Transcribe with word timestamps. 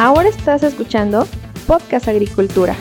Ahora 0.00 0.30
estás 0.30 0.62
escuchando 0.62 1.28
Podcast 1.66 2.08
Agricultura. 2.08 2.74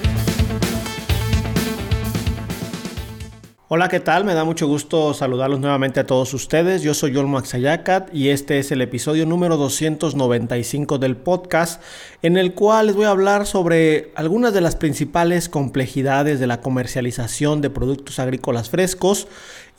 Hola, 3.67 3.89
¿qué 3.89 3.99
tal? 3.99 4.23
Me 4.23 4.33
da 4.33 4.45
mucho 4.45 4.67
gusto 4.67 5.13
saludarlos 5.13 5.59
nuevamente 5.59 5.99
a 5.99 6.07
todos 6.07 6.33
ustedes. 6.33 6.81
Yo 6.81 6.93
soy 6.93 7.17
Olmo 7.17 7.37
Axayacat 7.37 8.15
y 8.15 8.29
este 8.29 8.57
es 8.57 8.71
el 8.71 8.81
episodio 8.81 9.25
número 9.25 9.57
295 9.57 10.97
del 10.97 11.17
podcast 11.17 11.83
en 12.21 12.37
el 12.37 12.53
cual 12.53 12.87
les 12.87 12.95
voy 12.95 13.03
a 13.03 13.09
hablar 13.09 13.45
sobre 13.45 14.13
algunas 14.15 14.53
de 14.53 14.61
las 14.61 14.77
principales 14.77 15.49
complejidades 15.49 16.39
de 16.39 16.47
la 16.47 16.61
comercialización 16.61 17.59
de 17.59 17.69
productos 17.69 18.17
agrícolas 18.17 18.69
frescos 18.69 19.27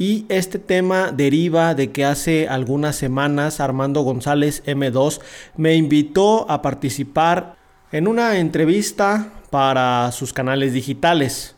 y 0.00 0.24
este 0.30 0.58
tema 0.58 1.12
deriva 1.12 1.74
de 1.74 1.92
que 1.92 2.06
hace 2.06 2.48
algunas 2.48 2.96
semanas 2.96 3.60
Armando 3.60 4.00
González 4.00 4.62
M2 4.64 5.20
me 5.58 5.74
invitó 5.74 6.50
a 6.50 6.62
participar 6.62 7.56
en 7.92 8.08
una 8.08 8.38
entrevista 8.38 9.30
para 9.50 10.10
sus 10.12 10.32
canales 10.32 10.72
digitales. 10.72 11.54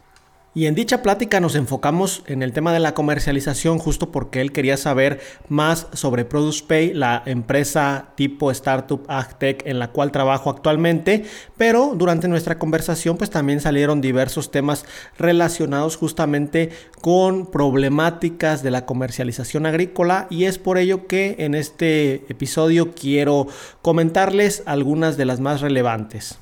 Y 0.54 0.66
en 0.66 0.74
dicha 0.74 1.00
plática 1.00 1.40
nos 1.40 1.54
enfocamos 1.54 2.22
en 2.26 2.42
el 2.42 2.52
tema 2.52 2.74
de 2.74 2.78
la 2.78 2.92
comercialización 2.92 3.78
justo 3.78 4.12
porque 4.12 4.42
él 4.42 4.52
quería 4.52 4.76
saber 4.76 5.18
más 5.48 5.86
sobre 5.94 6.26
ProducePay, 6.26 6.92
la 6.92 7.22
empresa 7.24 8.10
tipo 8.16 8.50
startup 8.50 9.02
AgTech 9.08 9.66
en 9.66 9.78
la 9.78 9.92
cual 9.92 10.12
trabajo 10.12 10.50
actualmente, 10.50 11.24
pero 11.56 11.94
durante 11.96 12.28
nuestra 12.28 12.58
conversación 12.58 13.16
pues 13.16 13.30
también 13.30 13.62
salieron 13.62 14.02
diversos 14.02 14.50
temas 14.50 14.84
relacionados 15.16 15.96
justamente 15.96 16.68
con 17.00 17.46
problemáticas 17.50 18.62
de 18.62 18.72
la 18.72 18.84
comercialización 18.84 19.64
agrícola 19.64 20.26
y 20.28 20.44
es 20.44 20.58
por 20.58 20.76
ello 20.76 21.06
que 21.06 21.36
en 21.38 21.54
este 21.54 22.26
episodio 22.28 22.92
quiero 22.92 23.46
comentarles 23.80 24.62
algunas 24.66 25.16
de 25.16 25.24
las 25.24 25.40
más 25.40 25.62
relevantes. 25.62 26.38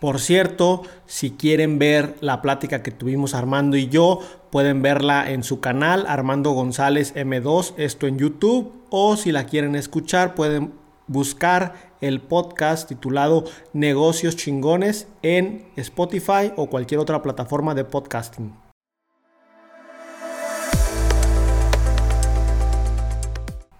Por 0.00 0.18
cierto, 0.18 0.82
si 1.04 1.32
quieren 1.32 1.78
ver 1.78 2.16
la 2.22 2.40
plática 2.40 2.82
que 2.82 2.90
tuvimos 2.90 3.34
Armando 3.34 3.76
y 3.76 3.88
yo, 3.88 4.20
pueden 4.50 4.80
verla 4.80 5.30
en 5.30 5.42
su 5.42 5.60
canal 5.60 6.06
Armando 6.08 6.52
González 6.52 7.14
M2, 7.14 7.74
esto 7.76 8.06
en 8.06 8.18
YouTube, 8.18 8.72
o 8.88 9.18
si 9.18 9.30
la 9.30 9.44
quieren 9.44 9.74
escuchar, 9.76 10.34
pueden 10.34 10.72
buscar 11.06 11.74
el 12.00 12.22
podcast 12.22 12.88
titulado 12.88 13.44
Negocios 13.74 14.36
Chingones 14.36 15.06
en 15.20 15.66
Spotify 15.76 16.50
o 16.56 16.70
cualquier 16.70 16.98
otra 16.98 17.20
plataforma 17.20 17.74
de 17.74 17.84
podcasting. 17.84 18.54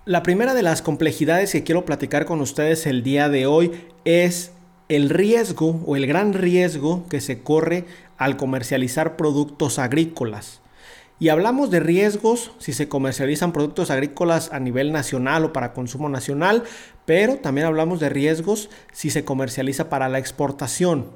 La 0.05 0.23
primera 0.23 0.53
de 0.53 0.63
las 0.63 0.83
complejidades 0.83 1.53
que 1.53 1.65
quiero 1.65 1.87
platicar 1.87 2.27
con 2.27 2.43
ustedes 2.43 2.87
el 2.87 3.03
día 3.03 3.31
de 3.31 3.47
hoy 3.47 3.89
es 4.05 4.53
el 4.91 5.09
riesgo 5.09 5.81
o 5.87 5.95
el 5.95 6.09
gran 6.09 6.33
riesgo 6.33 7.07
que 7.09 7.21
se 7.21 7.43
corre 7.43 7.85
al 8.19 8.37
comercializar 8.37 9.17
productos 9.17 9.79
agrícolas. 9.79 10.61
Y 11.21 11.29
hablamos 11.29 11.71
de 11.71 11.79
riesgos 11.79 12.51
si 12.59 12.73
se 12.73 12.89
comercializan 12.89 13.53
productos 13.53 13.93
agrícolas 13.93 14.53
a 14.53 14.59
nivel 14.59 14.91
nacional 14.91 15.45
o 15.45 15.53
para 15.53 15.75
consumo 15.75 16.09
nacional, 16.09 16.65
pero 17.07 17.37
también 17.37 17.69
hablamos 17.69 18.01
de 18.01 18.09
riesgos 18.09 18.69
si 18.91 19.11
se 19.11 19.25
comercializa 19.25 19.89
para 19.89 20.09
la 20.09 20.19
exportación. 20.19 21.07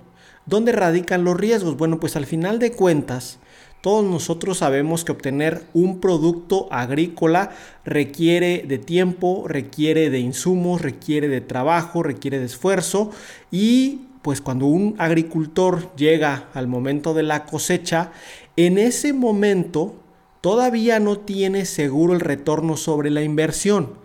¿Dónde 0.46 0.70
radican 0.70 1.24
los 1.24 1.36
riesgos? 1.36 1.76
Bueno, 1.76 1.98
pues 1.98 2.14
al 2.14 2.26
final 2.26 2.60
de 2.60 2.70
cuentas, 2.70 3.40
todos 3.84 4.02
nosotros 4.02 4.56
sabemos 4.56 5.04
que 5.04 5.12
obtener 5.12 5.64
un 5.74 6.00
producto 6.00 6.68
agrícola 6.70 7.50
requiere 7.84 8.64
de 8.66 8.78
tiempo, 8.78 9.44
requiere 9.46 10.08
de 10.08 10.20
insumos, 10.20 10.80
requiere 10.80 11.28
de 11.28 11.42
trabajo, 11.42 12.02
requiere 12.02 12.38
de 12.38 12.46
esfuerzo 12.46 13.10
y 13.50 14.06
pues 14.22 14.40
cuando 14.40 14.64
un 14.64 14.94
agricultor 14.96 15.94
llega 15.96 16.48
al 16.54 16.66
momento 16.66 17.12
de 17.12 17.24
la 17.24 17.44
cosecha, 17.44 18.10
en 18.56 18.78
ese 18.78 19.12
momento 19.12 19.96
todavía 20.40 20.98
no 20.98 21.18
tiene 21.18 21.66
seguro 21.66 22.14
el 22.14 22.20
retorno 22.20 22.78
sobre 22.78 23.10
la 23.10 23.20
inversión. 23.20 23.98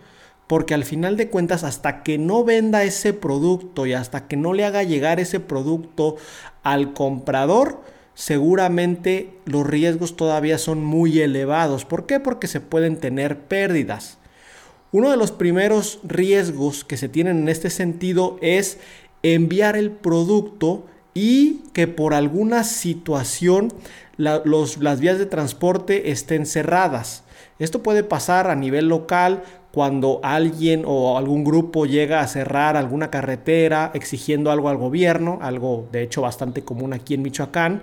Porque 0.46 0.74
al 0.74 0.84
final 0.84 1.16
de 1.16 1.30
cuentas, 1.30 1.64
hasta 1.64 2.02
que 2.02 2.18
no 2.18 2.44
venda 2.44 2.84
ese 2.84 3.14
producto 3.14 3.86
y 3.86 3.94
hasta 3.94 4.28
que 4.28 4.36
no 4.36 4.52
le 4.52 4.66
haga 4.66 4.82
llegar 4.82 5.20
ese 5.20 5.40
producto 5.40 6.16
al 6.62 6.92
comprador, 6.92 7.80
seguramente 8.20 9.30
los 9.46 9.66
riesgos 9.66 10.14
todavía 10.14 10.58
son 10.58 10.84
muy 10.84 11.20
elevados. 11.20 11.86
¿Por 11.86 12.04
qué? 12.04 12.20
Porque 12.20 12.48
se 12.48 12.60
pueden 12.60 12.98
tener 12.98 13.38
pérdidas. 13.38 14.18
Uno 14.92 15.10
de 15.10 15.16
los 15.16 15.32
primeros 15.32 16.00
riesgos 16.02 16.84
que 16.84 16.98
se 16.98 17.08
tienen 17.08 17.38
en 17.38 17.48
este 17.48 17.70
sentido 17.70 18.36
es 18.42 18.76
enviar 19.22 19.74
el 19.74 19.90
producto 19.90 20.84
y 21.14 21.62
que 21.72 21.88
por 21.88 22.12
alguna 22.12 22.62
situación 22.62 23.72
las 24.18 25.00
vías 25.00 25.18
de 25.18 25.24
transporte 25.24 26.10
estén 26.10 26.44
cerradas. 26.44 27.24
Esto 27.58 27.82
puede 27.82 28.04
pasar 28.04 28.50
a 28.50 28.54
nivel 28.54 28.88
local 28.88 29.44
cuando 29.72 30.20
alguien 30.22 30.82
o 30.86 31.16
algún 31.16 31.44
grupo 31.44 31.86
llega 31.86 32.20
a 32.20 32.26
cerrar 32.26 32.76
alguna 32.76 33.10
carretera 33.10 33.90
exigiendo 33.94 34.50
algo 34.50 34.68
al 34.68 34.76
gobierno, 34.76 35.38
algo 35.42 35.86
de 35.92 36.02
hecho 36.02 36.22
bastante 36.22 36.62
común 36.62 36.92
aquí 36.92 37.14
en 37.14 37.22
Michoacán, 37.22 37.82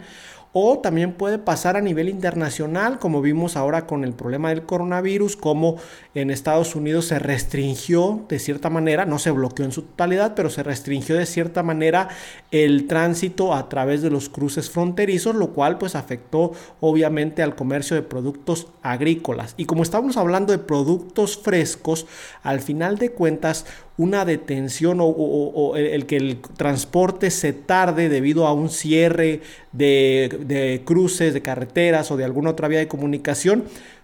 o 0.59 0.79
también 0.79 1.13
puede 1.13 1.37
pasar 1.37 1.77
a 1.77 1.81
nivel 1.81 2.09
internacional, 2.09 2.97
como 2.97 3.21
vimos 3.21 3.55
ahora 3.55 3.85
con 3.85 4.03
el 4.03 4.13
problema 4.13 4.49
del 4.49 4.63
coronavirus, 4.63 5.37
como 5.37 5.75
en 6.15 6.31
Estados 6.31 6.75
Unidos 6.75 7.05
se 7.05 7.19
restringió 7.19 8.25
de 8.27 8.39
cierta 8.39 8.71
manera, 8.71 9.05
no 9.05 9.19
se 9.19 9.29
bloqueó 9.29 9.65
en 9.65 9.71
su 9.71 9.83
totalidad, 9.83 10.33
pero 10.35 10.49
se 10.49 10.63
restringió 10.63 11.15
de 11.15 11.27
cierta 11.27 11.61
manera 11.61 12.09
el 12.49 12.87
tránsito 12.87 13.53
a 13.53 13.69
través 13.69 14.01
de 14.01 14.09
los 14.09 14.29
cruces 14.29 14.71
fronterizos, 14.71 15.35
lo 15.35 15.49
cual 15.49 15.77
pues 15.77 15.93
afectó 15.93 16.53
obviamente 16.79 17.43
al 17.43 17.55
comercio 17.55 17.95
de 17.95 18.01
productos 18.01 18.65
agrícolas. 18.81 19.53
Y 19.57 19.65
como 19.65 19.83
estamos 19.83 20.17
hablando 20.17 20.53
de 20.53 20.57
productos 20.57 21.37
frescos, 21.37 22.07
al 22.41 22.61
final 22.61 22.97
de 22.97 23.11
cuentas 23.11 23.67
una 23.97 24.25
detención 24.25 24.99
o, 25.01 25.75
el, 25.75 26.05
que 26.05 26.17
el 26.17 26.39
transporte 26.55 27.31
se 27.31 27.51
tarde 27.51 28.09
debido 28.09 28.45
a 28.45 28.53
un 28.53 28.69
cierre 28.69 29.41
de, 29.71 30.81
cruces, 30.85 31.33
de 31.33 31.41
carreteras 31.41 32.11
o 32.11 32.17
de 32.17 32.23
alguna 32.23 32.51
otra 32.51 32.67
vía 32.67 32.79
de 32.79 32.87
comunicación, 32.87 33.63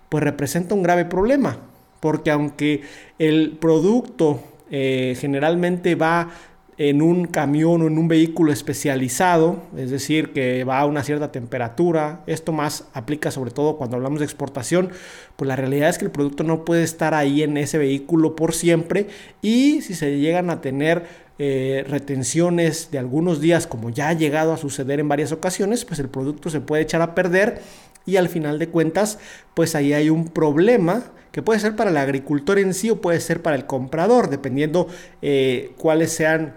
pues 0.10 0.24
representa 0.24 0.74
un 0.74 0.84
grave 0.84 1.06
problema. 1.06 1.58
Porque 2.00 2.32
aunque 2.32 2.82
el 3.20 3.58
producto 3.62 4.42
eh, 4.72 5.16
generalmente 5.20 5.96
va 5.96 6.32
en 6.78 7.02
un 7.02 7.26
camión 7.26 7.82
o 7.82 7.88
en 7.88 7.98
un 7.98 8.08
vehículo 8.08 8.52
especializado, 8.52 9.62
es 9.78 9.92
decir, 9.92 10.34
que 10.34 10.64
va 10.64 10.80
a 10.80 10.86
una 10.86 11.04
cierta 11.04 11.32
temperatura. 11.32 12.24
Esto 12.26 12.52
más 12.52 12.88
aplica 12.94 13.32
sobre 13.32 13.52
todo 13.52 13.78
cuando 13.78 13.96
hablamos 13.96 14.20
de 14.20 14.26
exportación, 14.26 14.90
pues 15.36 15.48
la 15.48 15.56
realidad 15.56 15.90
es 15.90 15.98
que 15.98 16.06
el 16.06 16.12
producto 16.12 16.44
no 16.44 16.66
puede 16.66 16.84
estar 16.84 17.14
ahí 17.14 17.44
en 17.44 17.58
ese 17.58 17.78
vehículo 17.78 18.36
por 18.36 18.54
siempre 18.54 19.08
y 19.42 19.82
si 19.82 19.94
se 19.94 20.18
llegan 20.20 20.50
a 20.50 20.62
tener 20.62 21.04
eh, 21.40 21.86
retenciones 21.88 22.90
de 22.92 23.00
algunos 23.00 23.42
días, 23.42 23.68
como 23.68 23.90
ya 23.90 24.10
ha 24.10 24.14
llegado 24.14 24.54
a 24.54 24.58
suceder 24.58 25.00
en 25.00 25.10
varias 25.10 25.32
ocasiones, 25.32 25.86
pues 25.86 26.00
el 26.00 26.10
producto 26.10 26.50
se 26.50 26.62
puede 26.62 26.84
echar 26.84 27.02
a 27.02 27.16
perder 27.16 27.62
y 28.06 28.18
al 28.18 28.30
final 28.30 28.60
de 28.60 28.70
cuentas, 28.70 29.20
pues 29.54 29.76
ahí 29.76 29.94
hay 29.94 30.10
un 30.10 30.28
problema 30.28 31.04
que 31.32 31.42
puede 31.42 31.60
ser 31.60 31.76
para 31.76 31.90
el 31.90 31.98
agricultor 31.98 32.60
en 32.60 32.74
sí 32.74 32.90
o 32.90 33.02
puede 33.02 33.20
ser 33.20 33.42
para 33.42 33.56
el 33.56 33.66
comprador, 33.66 34.30
dependiendo 34.30 34.88
eh, 35.22 35.74
cuáles 35.78 36.12
sean 36.12 36.54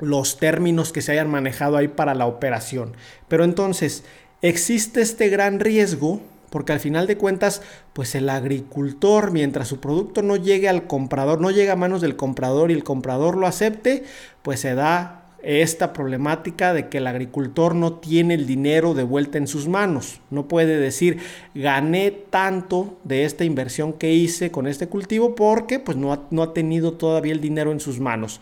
los 0.00 0.38
términos 0.38 0.92
que 0.92 1.02
se 1.02 1.12
hayan 1.12 1.30
manejado 1.30 1.76
ahí 1.76 1.88
para 1.88 2.14
la 2.14 2.26
operación. 2.26 2.94
Pero 3.28 3.44
entonces, 3.44 4.04
existe 4.42 5.00
este 5.00 5.28
gran 5.28 5.60
riesgo 5.60 6.20
porque 6.50 6.72
al 6.72 6.80
final 6.80 7.06
de 7.06 7.16
cuentas, 7.16 7.62
pues 7.92 8.14
el 8.14 8.28
agricultor, 8.28 9.30
mientras 9.30 9.68
su 9.68 9.78
producto 9.80 10.22
no 10.22 10.36
llegue 10.36 10.68
al 10.68 10.86
comprador, 10.86 11.40
no 11.40 11.50
llega 11.50 11.74
a 11.74 11.76
manos 11.76 12.00
del 12.00 12.16
comprador 12.16 12.70
y 12.70 12.74
el 12.74 12.84
comprador 12.84 13.36
lo 13.36 13.46
acepte, 13.46 14.02
pues 14.42 14.60
se 14.60 14.74
da 14.74 15.16
esta 15.42 15.92
problemática 15.94 16.74
de 16.74 16.88
que 16.88 16.98
el 16.98 17.06
agricultor 17.06 17.74
no 17.74 17.94
tiene 17.94 18.34
el 18.34 18.46
dinero 18.46 18.92
de 18.94 19.04
vuelta 19.04 19.38
en 19.38 19.46
sus 19.46 19.68
manos. 19.68 20.20
No 20.28 20.48
puede 20.48 20.78
decir, 20.78 21.18
gané 21.54 22.10
tanto 22.10 22.98
de 23.04 23.24
esta 23.24 23.44
inversión 23.44 23.94
que 23.94 24.12
hice 24.12 24.50
con 24.50 24.66
este 24.66 24.88
cultivo 24.88 25.34
porque 25.34 25.78
pues 25.78 25.96
no 25.96 26.26
no 26.30 26.42
ha 26.42 26.52
tenido 26.52 26.92
todavía 26.92 27.32
el 27.32 27.40
dinero 27.40 27.72
en 27.72 27.80
sus 27.80 28.00
manos. 28.00 28.40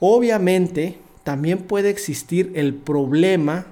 Obviamente, 0.00 0.98
también 1.24 1.58
puede 1.58 1.90
existir 1.90 2.52
el 2.54 2.74
problema, 2.74 3.66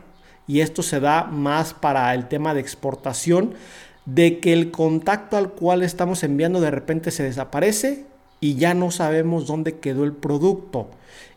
y 0.46 0.60
esto 0.60 0.82
se 0.82 1.00
da 1.00 1.24
más 1.24 1.74
para 1.74 2.14
el 2.14 2.28
tema 2.28 2.54
de 2.54 2.60
exportación, 2.60 3.54
de 4.06 4.40
que 4.40 4.52
el 4.52 4.70
contacto 4.70 5.36
al 5.36 5.50
cual 5.50 5.82
estamos 5.82 6.22
enviando 6.22 6.60
de 6.60 6.70
repente 6.70 7.10
se 7.10 7.22
desaparece 7.22 8.04
y 8.40 8.56
ya 8.56 8.74
no 8.74 8.90
sabemos 8.90 9.46
dónde 9.46 9.78
quedó 9.78 10.04
el 10.04 10.12
producto. 10.12 10.90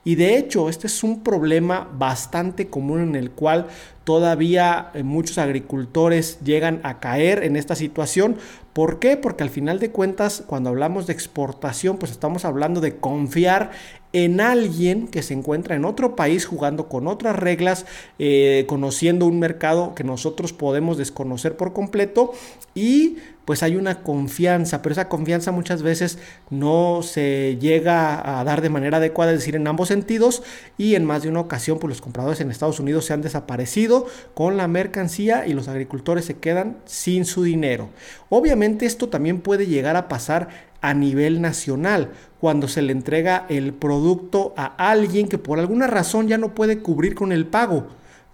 Y 0.04 0.16
de 0.16 0.38
hecho, 0.38 0.70
este 0.70 0.88
es 0.88 1.04
un 1.04 1.22
problema 1.22 1.90
bastante 1.94 2.68
común 2.68 3.02
en 3.02 3.16
el 3.16 3.32
cual 3.32 3.68
todavía 4.06 4.92
eh, 4.94 5.04
muchos 5.04 5.38
agricultores 5.38 6.40
llegan 6.44 6.80
a 6.84 7.00
caer 7.00 7.44
en 7.44 7.58
esta 7.58 7.76
situación. 7.76 8.38
¿Por 8.72 9.00
qué? 9.00 9.18
Porque 9.18 9.44
al 9.44 9.50
final 9.50 9.80
de 9.80 9.92
cuentas, 9.92 10.44
cuando 10.48 10.70
hablamos 10.70 11.08
de 11.08 11.14
exportación, 11.14 11.98
pues 11.98 12.12
estamos 12.12 12.46
hablando 12.46 12.80
de 12.80 12.96
confiar 12.96 13.72
en 14.14 14.42
alguien 14.42 15.08
que 15.08 15.22
se 15.22 15.34
encuentra 15.34 15.76
en 15.76 15.86
otro 15.86 16.16
país 16.16 16.46
jugando 16.46 16.88
con 16.88 17.08
otras 17.08 17.36
reglas, 17.36 17.86
eh, 18.20 18.66
conociendo 18.68 19.26
un 19.26 19.40
mercado 19.40 19.96
que 19.96 20.04
nosotros 20.04 20.54
podemos 20.54 20.98
desconocer 20.98 21.58
por 21.58 21.74
completo 21.74 22.32
y 22.74 23.18
pues 23.48 23.64
hay 23.64 23.78
una 23.78 24.04
confianza, 24.04 24.82
pero 24.82 24.92
esa 24.92 25.08
confianza 25.08 25.54
muchas 25.54 25.82
veces 25.82 26.20
no 26.50 27.00
se 27.02 27.58
llega 27.62 28.40
a 28.40 28.44
dar 28.44 28.60
de 28.60 28.70
manera 28.70 28.98
adecuada, 28.98 29.32
es 29.32 29.40
decir, 29.40 29.56
en 29.56 29.66
ambos 29.68 29.88
sentidos 29.88 30.44
y 30.78 30.96
en 30.96 31.06
más 31.06 31.24
de 31.24 31.30
una 31.30 31.40
ocasión 31.40 31.80
pues 31.80 31.88
los 31.88 32.02
compradores 32.02 32.42
en 32.42 32.52
Estados 32.52 32.82
Unidos 32.82 33.06
se 33.06 33.14
han 33.14 33.22
desaparecido 33.22 34.06
con 34.34 34.58
la 34.58 34.68
mercancía 34.68 35.48
y 35.48 35.54
los 35.54 35.70
agricultores 35.70 36.26
se 36.26 36.34
quedan 36.36 36.80
sin 36.84 37.24
su 37.24 37.42
dinero. 37.42 37.88
Obviamente 38.28 38.86
esto 38.86 39.08
también 39.08 39.40
puede 39.40 39.66
llegar 39.66 39.96
a 39.96 40.10
pasar 40.10 40.50
a 40.82 40.94
nivel 40.94 41.40
nacional, 41.40 42.12
cuando 42.42 42.68
se 42.68 42.82
le 42.82 42.92
entrega 42.92 43.46
el 43.48 43.74
producto 43.74 44.56
a 44.58 44.66
alguien 44.90 45.30
que 45.30 45.38
por 45.38 45.58
alguna 45.58 45.88
razón 45.88 46.28
ya 46.28 46.38
no 46.38 46.54
puede 46.54 46.80
cubrir 46.80 47.16
con 47.16 47.32
el 47.32 47.46
pago 47.46 47.88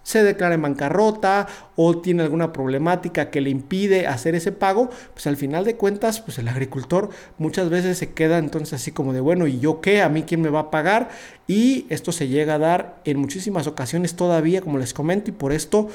se 0.04 0.22
declara 0.22 0.54
en 0.54 0.62
bancarrota 0.62 1.48
o 1.74 1.98
tiene 1.98 2.22
alguna 2.22 2.52
problemática 2.52 3.30
que 3.30 3.40
le 3.40 3.50
impide 3.50 4.06
hacer 4.06 4.36
ese 4.36 4.52
pago, 4.52 4.90
pues 5.12 5.26
al 5.26 5.36
final 5.36 5.64
de 5.64 5.74
cuentas, 5.74 6.20
pues 6.20 6.38
el 6.38 6.46
agricultor 6.46 7.08
muchas 7.38 7.70
veces 7.70 7.98
se 7.98 8.12
queda 8.12 8.38
entonces 8.38 8.74
así 8.74 8.92
como 8.92 9.12
de, 9.12 9.20
bueno, 9.20 9.48
¿y 9.48 9.58
yo 9.58 9.80
qué? 9.80 10.02
¿A 10.02 10.08
mí 10.08 10.22
quién 10.22 10.42
me 10.42 10.50
va 10.50 10.60
a 10.60 10.70
pagar? 10.70 11.08
Y 11.48 11.86
esto 11.88 12.12
se 12.12 12.28
llega 12.28 12.54
a 12.54 12.58
dar 12.58 13.00
en 13.04 13.18
muchísimas 13.18 13.66
ocasiones 13.66 14.14
todavía, 14.14 14.60
como 14.60 14.78
les 14.78 14.94
comento, 14.94 15.30
y 15.30 15.34
por 15.34 15.52
esto, 15.52 15.88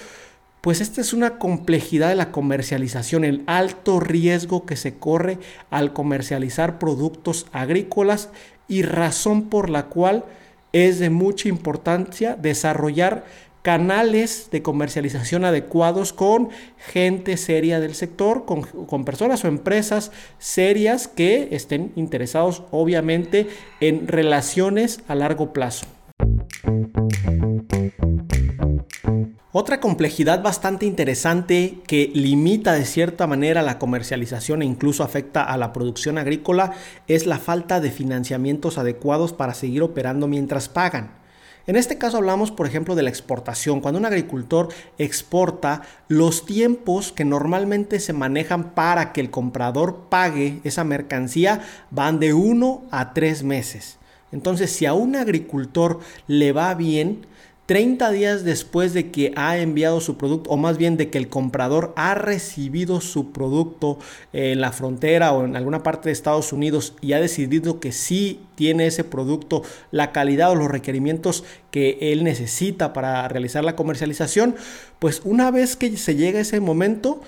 pues 0.61 0.81
esta 0.81 0.99
es 1.01 1.13
una 1.13 1.37
complejidad 1.37 2.09
de 2.09 2.15
la 2.15 2.31
comercialización, 2.31 3.23
el 3.23 3.43
alto 3.45 3.99
riesgo 3.99 4.65
que 4.65 4.75
se 4.75 4.97
corre 4.97 5.37
al 5.69 5.93
comercializar 5.93 6.79
productos 6.79 7.45
agrícolas 7.53 8.29
y 8.67 8.81
razón 8.81 9.49
por 9.49 9.69
la 9.69 9.85
cual 9.85 10.25
es 10.73 10.99
de 10.99 11.09
mucha 11.09 11.47
importancia 11.47 12.35
desarrollar 12.35 13.25
canales 13.69 14.49
de 14.51 14.63
comercialización 14.63 15.45
adecuados 15.45 16.11
con 16.11 16.49
gente 16.79 17.37
seria 17.37 17.79
del 17.79 17.93
sector, 17.93 18.45
con, 18.45 19.05
personas 19.05 19.45
o 19.45 19.47
empresas 19.47 20.11
serias 20.39 21.07
que 21.07 21.49
estén 21.51 21.91
interesados 21.95 22.63
obviamente 22.71 23.47
en 23.79 24.07
relaciones 24.07 25.01
a 25.07 25.13
largo 25.13 25.53
plazo. 25.53 25.85
Otra 29.51 29.79
complejidad 29.79 30.41
bastante 30.41 30.87
interesante 30.87 31.77
que 31.85 32.09
limita 32.11 32.73
de 32.73 32.85
cierta 32.85 33.27
manera 33.27 33.61
la 33.61 33.77
comercialización 33.77 34.63
e 34.63 34.65
incluso 34.65 35.03
afecta 35.03 35.43
a 35.43 35.57
la 35.57 35.73
producción 35.73 36.17
agrícola 36.17 36.71
es 37.07 37.27
la 37.27 37.37
falta 37.37 37.79
de 37.79 37.91
financiamientos 37.91 38.79
adecuados 38.79 39.31
para 39.31 39.53
seguir 39.53 39.83
operando 39.83 40.27
mientras 40.27 40.69
pagan. 40.69 41.18
En 41.69 41.75
este 41.75 41.99
caso 41.99 42.17
hablamos, 42.17 42.49
por 42.49 42.65
ejemplo, 42.65 42.95
de 42.95 43.03
la 43.03 43.11
exportación. 43.11 43.79
Cuando 43.79 43.99
un 43.99 44.05
agricultor 44.07 44.69
exporta, 44.97 45.83
los 46.07 46.43
tiempos 46.43 47.11
que 47.11 47.25
normalmente 47.25 47.99
se 47.99 48.11
manejan 48.11 48.71
para 48.71 49.13
que 49.13 49.21
el 49.21 49.29
comprador 49.29 50.07
pague 50.09 50.61
esa 50.63 50.83
mercancía 50.83 51.61
van 51.91 52.19
de 52.19 52.33
uno 52.33 52.85
a 52.89 53.13
tres 53.13 53.43
meses. 53.43 53.99
Entonces, 54.31 54.71
si 54.71 54.87
a 54.87 54.95
un 54.95 55.15
agricultor 55.15 55.99
le 56.25 56.53
va 56.53 56.73
bien, 56.73 57.27
30 57.69 58.09
días 58.09 58.43
después 58.43 58.95
de 58.95 59.11
que 59.11 59.31
ha 59.35 59.59
enviado 59.59 60.01
su 60.01 60.17
producto, 60.17 60.49
o 60.49 60.57
más 60.57 60.79
bien 60.79 60.97
de 60.97 61.11
que 61.11 61.19
el 61.19 61.29
comprador 61.29 61.93
ha 61.97 62.15
recibido 62.15 62.99
su 62.99 63.31
producto 63.31 63.99
en 64.33 64.59
la 64.59 64.71
frontera 64.71 65.33
o 65.33 65.45
en 65.45 65.55
alguna 65.55 65.83
parte 65.83 66.09
de 66.09 66.13
Estados 66.13 66.51
Unidos 66.51 66.95
y 66.99 67.13
ha 67.13 67.19
decidido 67.19 67.79
que 67.79 67.91
sí 67.91 68.39
tiene 68.55 68.87
ese 68.87 69.03
producto, 69.03 69.61
la 69.91 70.11
calidad 70.11 70.49
o 70.49 70.55
los 70.55 70.71
requerimientos 70.71 71.43
que 71.69 71.99
él 72.01 72.23
necesita 72.23 72.91
para 72.91 73.27
realizar 73.27 73.63
la 73.63 73.75
comercialización, 73.75 74.55
pues 74.97 75.21
una 75.23 75.51
vez 75.51 75.75
que 75.75 75.95
se 75.95 76.15
llega 76.15 76.39
ese 76.39 76.59
momento, 76.59 77.21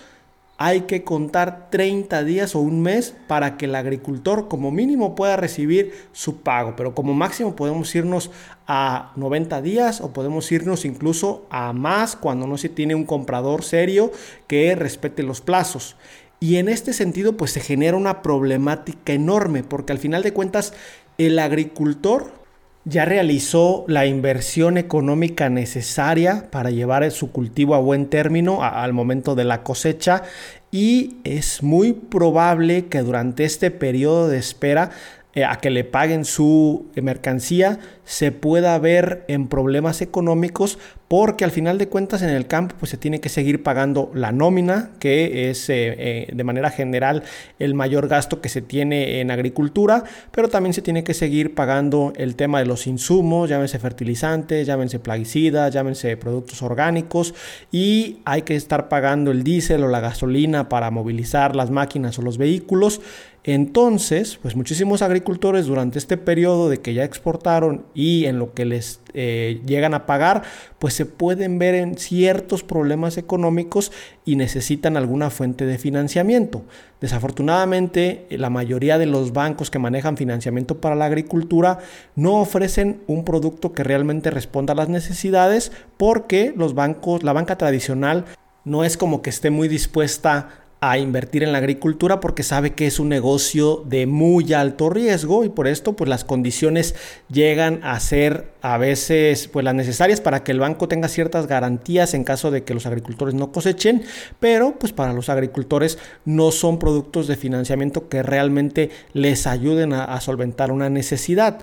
hay 0.63 0.81
que 0.81 1.03
contar 1.03 1.71
30 1.71 2.23
días 2.23 2.53
o 2.53 2.59
un 2.59 2.83
mes 2.83 3.15
para 3.25 3.57
que 3.57 3.65
el 3.65 3.73
agricultor 3.73 4.47
como 4.47 4.69
mínimo 4.69 5.15
pueda 5.15 5.35
recibir 5.35 5.91
su 6.11 6.41
pago, 6.41 6.75
pero 6.77 6.93
como 6.93 7.15
máximo 7.15 7.55
podemos 7.55 7.95
irnos 7.95 8.29
a 8.67 9.11
90 9.15 9.59
días 9.63 10.01
o 10.01 10.13
podemos 10.13 10.51
irnos 10.51 10.85
incluso 10.85 11.47
a 11.49 11.73
más 11.73 12.15
cuando 12.15 12.45
no 12.45 12.59
se 12.59 12.69
tiene 12.69 12.93
un 12.93 13.05
comprador 13.05 13.63
serio 13.63 14.11
que 14.45 14.75
respete 14.75 15.23
los 15.23 15.41
plazos. 15.41 15.95
Y 16.39 16.57
en 16.57 16.69
este 16.69 16.93
sentido 16.93 17.37
pues 17.37 17.49
se 17.49 17.59
genera 17.59 17.97
una 17.97 18.21
problemática 18.21 19.13
enorme 19.13 19.63
porque 19.63 19.93
al 19.93 19.99
final 19.99 20.21
de 20.21 20.33
cuentas 20.33 20.73
el 21.17 21.39
agricultor 21.39 22.40
ya 22.83 23.05
realizó 23.05 23.85
la 23.87 24.05
inversión 24.05 24.77
económica 24.77 25.49
necesaria 25.49 26.49
para 26.49 26.71
llevar 26.71 27.09
su 27.11 27.31
cultivo 27.31 27.75
a 27.75 27.79
buen 27.79 28.07
término 28.07 28.63
al 28.63 28.93
momento 28.93 29.35
de 29.35 29.43
la 29.43 29.63
cosecha 29.63 30.23
y 30.71 31.17
es 31.23 31.61
muy 31.61 31.93
probable 31.93 32.87
que 32.87 32.99
durante 32.99 33.43
este 33.43 33.69
periodo 33.71 34.29
de 34.29 34.39
espera 34.39 34.89
eh, 35.33 35.45
a 35.45 35.57
que 35.57 35.69
le 35.69 35.83
paguen 35.83 36.25
su 36.25 36.87
mercancía 36.95 37.79
se 38.03 38.31
pueda 38.31 38.77
ver 38.79 39.25
en 39.27 39.47
problemas 39.47 40.01
económicos 40.01 40.79
porque 41.11 41.43
al 41.43 41.51
final 41.51 41.77
de 41.77 41.89
cuentas 41.89 42.21
en 42.21 42.29
el 42.29 42.47
campo 42.47 42.73
pues 42.79 42.89
se 42.89 42.95
tiene 42.95 43.19
que 43.19 43.27
seguir 43.27 43.63
pagando 43.63 44.11
la 44.13 44.31
nómina, 44.31 44.91
que 44.97 45.49
es 45.49 45.69
eh, 45.69 45.93
eh, 45.97 46.27
de 46.33 46.43
manera 46.45 46.69
general 46.69 47.23
el 47.59 47.73
mayor 47.73 48.07
gasto 48.07 48.39
que 48.39 48.47
se 48.47 48.61
tiene 48.61 49.19
en 49.19 49.29
agricultura, 49.29 50.05
pero 50.31 50.47
también 50.47 50.73
se 50.73 50.81
tiene 50.81 51.03
que 51.03 51.13
seguir 51.13 51.53
pagando 51.53 52.13
el 52.15 52.37
tema 52.37 52.59
de 52.59 52.65
los 52.65 52.87
insumos, 52.87 53.49
llámense 53.49 53.77
fertilizantes, 53.77 54.65
llámense 54.65 54.99
plaguicidas, 54.99 55.73
llámense 55.73 56.15
productos 56.15 56.61
orgánicos 56.61 57.35
y 57.73 58.19
hay 58.23 58.43
que 58.43 58.55
estar 58.55 58.87
pagando 58.87 59.31
el 59.31 59.43
diésel 59.43 59.83
o 59.83 59.89
la 59.89 59.99
gasolina 59.99 60.69
para 60.69 60.91
movilizar 60.91 61.57
las 61.57 61.71
máquinas 61.71 62.17
o 62.19 62.21
los 62.21 62.37
vehículos. 62.37 63.01
Entonces, 63.43 64.37
pues 64.39 64.55
muchísimos 64.55 65.01
agricultores 65.01 65.65
durante 65.65 65.97
este 65.97 66.15
periodo 66.15 66.69
de 66.69 66.79
que 66.79 66.93
ya 66.93 67.03
exportaron 67.03 67.85
y 67.95 68.25
en 68.25 68.37
lo 68.37 68.53
que 68.53 68.65
les 68.65 68.99
eh, 69.15 69.61
llegan 69.65 69.95
a 69.95 70.05
pagar, 70.05 70.43
pues 70.77 70.93
se 70.93 71.07
pueden 71.07 71.57
ver 71.57 71.73
en 71.73 71.97
ciertos 71.97 72.61
problemas 72.61 73.17
económicos 73.17 73.91
y 74.25 74.35
necesitan 74.35 74.95
alguna 74.95 75.31
fuente 75.31 75.65
de 75.65 75.79
financiamiento. 75.79 76.63
Desafortunadamente, 76.99 78.27
la 78.29 78.51
mayoría 78.51 78.99
de 78.99 79.07
los 79.07 79.33
bancos 79.33 79.71
que 79.71 79.79
manejan 79.79 80.17
financiamiento 80.17 80.79
para 80.79 80.95
la 80.95 81.05
agricultura 81.05 81.79
no 82.15 82.41
ofrecen 82.41 83.01
un 83.07 83.25
producto 83.25 83.73
que 83.73 83.83
realmente 83.83 84.29
responda 84.29 84.73
a 84.73 84.75
las 84.75 84.89
necesidades 84.89 85.71
porque 85.97 86.53
los 86.55 86.75
bancos, 86.75 87.23
la 87.23 87.33
banca 87.33 87.57
tradicional 87.57 88.25
no 88.65 88.83
es 88.83 88.97
como 88.97 89.23
que 89.23 89.31
esté 89.31 89.49
muy 89.49 89.67
dispuesta 89.67 90.61
a 90.83 90.97
invertir 90.97 91.43
en 91.43 91.51
la 91.51 91.59
agricultura 91.59 92.19
porque 92.19 92.41
sabe 92.41 92.73
que 92.73 92.87
es 92.87 92.99
un 92.99 93.07
negocio 93.07 93.83
de 93.85 94.07
muy 94.07 94.51
alto 94.53 94.89
riesgo 94.89 95.43
y 95.43 95.49
por 95.49 95.67
esto 95.67 95.95
pues 95.95 96.09
las 96.09 96.23
condiciones 96.23 96.95
llegan 97.29 97.81
a 97.83 97.99
ser 97.99 98.51
a 98.63 98.79
veces 98.79 99.47
pues 99.47 99.63
las 99.63 99.75
necesarias 99.75 100.21
para 100.21 100.43
que 100.43 100.51
el 100.51 100.59
banco 100.59 100.87
tenga 100.87 101.07
ciertas 101.07 101.45
garantías 101.45 102.15
en 102.15 102.23
caso 102.23 102.49
de 102.49 102.63
que 102.63 102.73
los 102.73 102.87
agricultores 102.87 103.35
no 103.35 103.51
cosechen, 103.51 104.03
pero 104.39 104.73
pues 104.79 104.91
para 104.91 105.13
los 105.13 105.29
agricultores 105.29 105.99
no 106.25 106.49
son 106.49 106.79
productos 106.79 107.27
de 107.27 107.35
financiamiento 107.35 108.09
que 108.09 108.23
realmente 108.23 108.89
les 109.13 109.45
ayuden 109.45 109.93
a, 109.93 110.05
a 110.05 110.19
solventar 110.19 110.71
una 110.71 110.89
necesidad. 110.89 111.59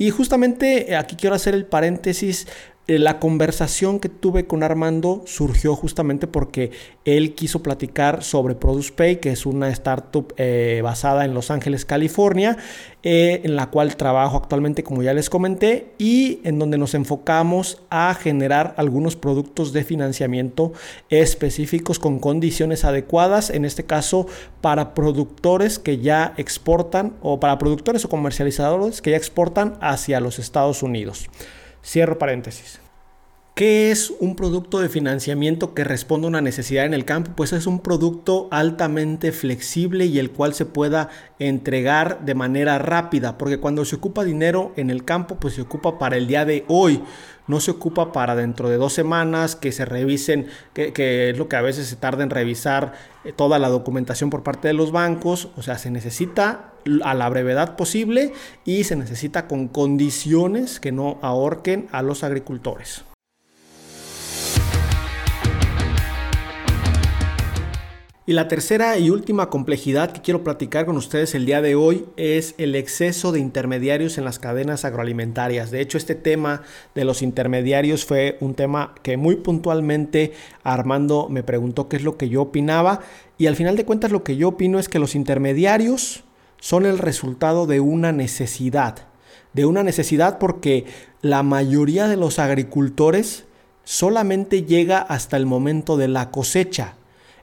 Y 0.00 0.08
justamente 0.08 0.96
aquí 0.96 1.14
quiero 1.14 1.36
hacer 1.36 1.54
el 1.54 1.66
paréntesis 1.66 2.46
eh, 2.86 2.98
la 2.98 3.20
conversación 3.20 4.00
que 4.00 4.08
tuve 4.08 4.46
con 4.46 4.62
Armando 4.62 5.22
surgió 5.26 5.76
justamente 5.76 6.26
porque 6.26 6.70
él 7.04 7.34
quiso 7.34 7.62
platicar 7.62 8.24
sobre 8.24 8.54
Produce 8.54 8.92
Pay, 8.92 9.16
que 9.16 9.30
es 9.30 9.44
una 9.44 9.68
startup 9.68 10.32
eh, 10.38 10.80
basada 10.82 11.26
en 11.26 11.34
Los 11.34 11.50
Ángeles, 11.50 11.84
California, 11.84 12.56
eh, 13.02 13.40
en 13.44 13.56
la 13.56 13.70
cual 13.70 13.96
trabajo 13.96 14.36
actualmente, 14.36 14.84
como 14.84 15.02
ya 15.02 15.14
les 15.14 15.30
comenté, 15.30 15.92
y 15.98 16.40
en 16.44 16.58
donde 16.58 16.76
nos 16.76 16.94
enfocamos 16.94 17.82
a 17.88 18.14
generar 18.14 18.74
algunos 18.76 19.16
productos 19.16 19.72
de 19.72 19.84
financiamiento 19.84 20.72
específicos 21.08 21.98
con 21.98 22.18
condiciones 22.18 22.84
adecuadas, 22.84 23.50
en 23.50 23.64
este 23.64 23.84
caso 23.84 24.26
para 24.60 24.94
productores 24.94 25.78
que 25.78 25.98
ya 25.98 26.34
exportan 26.36 27.14
o 27.22 27.40
para 27.40 27.58
productores 27.58 28.04
o 28.04 28.08
comercializadores 28.08 29.00
que 29.00 29.12
ya 29.12 29.16
exportan 29.16 29.78
hacia 29.80 30.20
los 30.20 30.38
Estados 30.38 30.82
Unidos. 30.82 31.28
Cierro 31.82 32.18
paréntesis. 32.18 32.80
¿Qué 33.60 33.90
es 33.90 34.10
un 34.20 34.36
producto 34.36 34.80
de 34.80 34.88
financiamiento 34.88 35.74
que 35.74 35.84
responde 35.84 36.26
a 36.26 36.28
una 36.28 36.40
necesidad 36.40 36.86
en 36.86 36.94
el 36.94 37.04
campo? 37.04 37.32
Pues 37.36 37.52
es 37.52 37.66
un 37.66 37.80
producto 37.80 38.48
altamente 38.50 39.32
flexible 39.32 40.06
y 40.06 40.18
el 40.18 40.30
cual 40.30 40.54
se 40.54 40.64
pueda 40.64 41.10
entregar 41.38 42.24
de 42.24 42.34
manera 42.34 42.78
rápida, 42.78 43.36
porque 43.36 43.60
cuando 43.60 43.84
se 43.84 43.96
ocupa 43.96 44.24
dinero 44.24 44.72
en 44.76 44.88
el 44.88 45.04
campo, 45.04 45.36
pues 45.38 45.56
se 45.56 45.60
ocupa 45.60 45.98
para 45.98 46.16
el 46.16 46.26
día 46.26 46.46
de 46.46 46.64
hoy, 46.68 47.02
no 47.48 47.60
se 47.60 47.72
ocupa 47.72 48.12
para 48.12 48.34
dentro 48.34 48.70
de 48.70 48.78
dos 48.78 48.94
semanas 48.94 49.56
que 49.56 49.72
se 49.72 49.84
revisen, 49.84 50.46
que, 50.72 51.28
es 51.28 51.36
lo 51.36 51.50
que 51.50 51.56
a 51.56 51.60
veces 51.60 51.86
se 51.86 51.96
tarda 51.96 52.22
en 52.22 52.30
revisar 52.30 52.94
eh, 53.26 53.32
toda 53.36 53.58
la 53.58 53.68
documentación 53.68 54.30
por 54.30 54.42
parte 54.42 54.68
de 54.68 54.74
los 54.74 54.90
bancos, 54.90 55.50
o 55.58 55.62
sea, 55.62 55.76
se 55.76 55.90
necesita 55.90 56.72
a 57.04 57.12
la 57.12 57.28
brevedad 57.28 57.76
posible 57.76 58.32
y 58.64 58.84
se 58.84 58.96
necesita 58.96 59.46
con 59.46 59.68
condiciones 59.68 60.80
que 60.80 60.92
no 60.92 61.18
ahorquen 61.20 61.88
a 61.92 62.00
los 62.00 62.24
agricultores. 62.24 63.04
Y 68.30 68.32
la 68.32 68.46
tercera 68.46 68.96
y 68.96 69.10
última 69.10 69.50
complejidad 69.50 70.12
que 70.12 70.20
quiero 70.20 70.44
platicar 70.44 70.86
con 70.86 70.96
ustedes 70.96 71.34
el 71.34 71.46
día 71.46 71.60
de 71.60 71.74
hoy 71.74 72.06
es 72.16 72.54
el 72.58 72.76
exceso 72.76 73.32
de 73.32 73.40
intermediarios 73.40 74.18
en 74.18 74.24
las 74.24 74.38
cadenas 74.38 74.84
agroalimentarias. 74.84 75.72
De 75.72 75.80
hecho, 75.80 75.98
este 75.98 76.14
tema 76.14 76.62
de 76.94 77.04
los 77.04 77.22
intermediarios 77.22 78.04
fue 78.04 78.38
un 78.38 78.54
tema 78.54 78.94
que 79.02 79.16
muy 79.16 79.34
puntualmente 79.34 80.32
Armando 80.62 81.26
me 81.28 81.42
preguntó 81.42 81.88
qué 81.88 81.96
es 81.96 82.04
lo 82.04 82.16
que 82.16 82.28
yo 82.28 82.42
opinaba. 82.42 83.00
Y 83.36 83.48
al 83.48 83.56
final 83.56 83.76
de 83.76 83.84
cuentas 83.84 84.12
lo 84.12 84.22
que 84.22 84.36
yo 84.36 84.50
opino 84.50 84.78
es 84.78 84.88
que 84.88 85.00
los 85.00 85.16
intermediarios 85.16 86.22
son 86.60 86.86
el 86.86 86.98
resultado 86.98 87.66
de 87.66 87.80
una 87.80 88.12
necesidad. 88.12 89.08
De 89.54 89.66
una 89.66 89.82
necesidad 89.82 90.38
porque 90.38 90.84
la 91.20 91.42
mayoría 91.42 92.06
de 92.06 92.16
los 92.16 92.38
agricultores 92.38 93.46
solamente 93.82 94.62
llega 94.62 95.00
hasta 95.00 95.36
el 95.36 95.46
momento 95.46 95.96
de 95.96 96.06
la 96.06 96.30
cosecha 96.30 96.94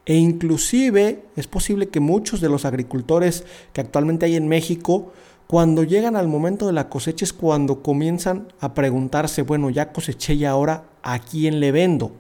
e 0.07 0.15
inclusive 0.15 1.25
es 1.35 1.47
posible 1.47 1.89
que 1.89 1.99
muchos 1.99 2.39
de 2.39 2.47
los 2.47 2.63
agricultores 2.63 3.43
que 3.73 3.81
actualmente 3.81 4.25
hay 4.25 4.37
en 4.37 4.47
México, 4.47 5.11
cuando 5.47 5.83
llegan 5.83 6.15
al 6.15 6.29
momento 6.29 6.65
de 6.65 6.71
la 6.71 6.87
cosecha 6.87 7.25
es 7.25 7.33
cuando 7.33 7.83
comienzan 7.83 8.47
a 8.61 8.73
preguntarse, 8.73 9.41
bueno, 9.41 9.69
ya 9.69 9.91
coseché 9.91 10.35
y 10.35 10.45
ahora 10.45 10.85
a 11.03 11.19
quién 11.19 11.59
le 11.59 11.73
vendo. 11.73 12.13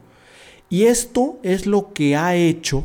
Y 0.69 0.83
esto 0.83 1.39
es 1.43 1.65
lo 1.65 1.93
que 1.93 2.17
ha 2.17 2.35
hecho 2.35 2.83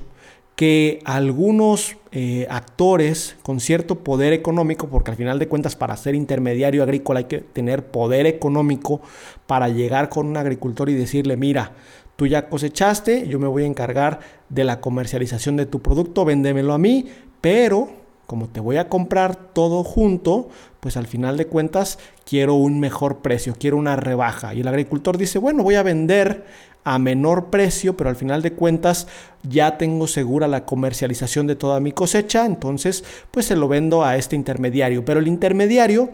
que 0.54 1.00
algunos 1.04 1.96
eh, 2.12 2.46
actores 2.48 3.34
con 3.42 3.58
cierto 3.58 4.04
poder 4.04 4.32
económico, 4.32 4.88
porque 4.88 5.10
al 5.10 5.16
final 5.16 5.40
de 5.40 5.48
cuentas 5.48 5.74
para 5.74 5.96
ser 5.96 6.14
intermediario 6.14 6.84
agrícola 6.84 7.20
hay 7.20 7.24
que 7.24 7.38
tener 7.38 7.86
poder 7.86 8.26
económico 8.26 9.00
para 9.48 9.68
llegar 9.68 10.10
con 10.10 10.28
un 10.28 10.36
agricultor 10.36 10.90
y 10.90 10.94
decirle, 10.94 11.36
mira, 11.36 11.72
Tú 12.16 12.26
ya 12.26 12.48
cosechaste, 12.48 13.26
yo 13.28 13.38
me 13.38 13.48
voy 13.48 13.64
a 13.64 13.66
encargar 13.66 14.20
de 14.48 14.64
la 14.64 14.80
comercialización 14.80 15.56
de 15.56 15.66
tu 15.66 15.80
producto, 15.80 16.24
véndemelo 16.24 16.72
a 16.72 16.78
mí, 16.78 17.06
pero 17.40 18.02
como 18.26 18.48
te 18.48 18.60
voy 18.60 18.76
a 18.76 18.88
comprar 18.88 19.36
todo 19.36 19.84
junto, 19.84 20.48
pues 20.80 20.96
al 20.96 21.06
final 21.06 21.36
de 21.36 21.46
cuentas 21.46 21.98
quiero 22.24 22.54
un 22.54 22.80
mejor 22.80 23.18
precio, 23.18 23.54
quiero 23.58 23.76
una 23.76 23.96
rebaja. 23.96 24.54
Y 24.54 24.60
el 24.60 24.68
agricultor 24.68 25.18
dice, 25.18 25.38
bueno, 25.38 25.62
voy 25.62 25.74
a 25.74 25.82
vender 25.82 26.46
a 26.84 26.98
menor 26.98 27.50
precio, 27.50 27.96
pero 27.96 28.10
al 28.10 28.16
final 28.16 28.42
de 28.42 28.52
cuentas 28.52 29.06
ya 29.42 29.76
tengo 29.78 30.06
segura 30.06 30.48
la 30.48 30.64
comercialización 30.64 31.46
de 31.46 31.56
toda 31.56 31.78
mi 31.80 31.92
cosecha, 31.92 32.46
entonces 32.46 33.04
pues 33.30 33.46
se 33.46 33.56
lo 33.56 33.68
vendo 33.68 34.04
a 34.04 34.16
este 34.16 34.34
intermediario. 34.34 35.04
Pero 35.04 35.20
el 35.20 35.28
intermediario 35.28 36.10